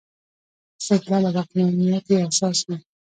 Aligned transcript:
استدلال 0.81 1.23
او 1.29 1.35
عقلانیت 1.41 2.05
یې 2.11 2.17
اساس 2.29 2.57
وي. 2.67 2.77